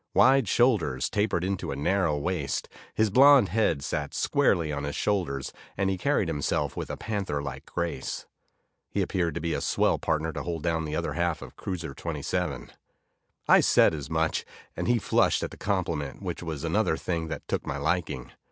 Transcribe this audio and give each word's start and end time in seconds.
Wide 0.15 0.47
shoulders 0.47 1.11
tapered 1.11 1.43
into 1.43 1.71
a 1.71 1.75
narrow 1.75 2.17
waist, 2.17 2.67
his 2.95 3.11
blond 3.11 3.49
head 3.49 3.83
sat 3.83 4.15
squarely 4.15 4.71
on 4.73 4.83
his 4.83 4.95
shoulders, 4.95 5.53
and 5.77 5.91
he 5.91 5.97
carried 5.99 6.27
himself 6.27 6.75
with 6.75 6.89
a 6.89 6.97
panther 6.97 7.39
like 7.39 7.67
grace. 7.67 8.25
He 8.89 9.03
appeared 9.03 9.35
to 9.35 9.39
be 9.41 9.53
a 9.53 9.61
swell 9.61 9.99
partner 9.99 10.33
to 10.33 10.41
hold 10.41 10.63
down 10.63 10.85
the 10.85 10.95
other 10.95 11.13
half 11.13 11.43
of 11.43 11.55
cruiser 11.55 11.93
27. 11.93 12.71
I 13.47 13.59
said 13.59 13.93
as 13.93 14.09
much, 14.09 14.43
and 14.75 14.87
he 14.87 14.97
flushed 14.97 15.43
at 15.43 15.51
the 15.51 15.55
compliment, 15.57 16.23
which 16.23 16.41
was 16.41 16.63
another 16.63 16.97
thing 16.97 17.27
that 17.27 17.47
took 17.47 17.67
my 17.67 17.77
liking. 17.77 18.31